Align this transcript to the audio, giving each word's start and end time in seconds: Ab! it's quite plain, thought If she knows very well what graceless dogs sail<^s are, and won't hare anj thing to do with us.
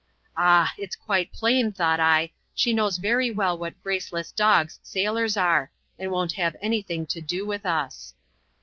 Ab! 0.35 0.69
it's 0.79 0.95
quite 0.95 1.31
plain, 1.31 1.71
thought 1.71 1.99
If 1.99 2.31
she 2.55 2.73
knows 2.73 2.97
very 2.97 3.29
well 3.29 3.55
what 3.55 3.79
graceless 3.83 4.31
dogs 4.31 4.79
sail<^s 4.83 5.39
are, 5.39 5.69
and 5.99 6.09
won't 6.09 6.31
hare 6.33 6.55
anj 6.63 6.87
thing 6.87 7.05
to 7.05 7.21
do 7.21 7.45
with 7.45 7.67
us. 7.67 8.15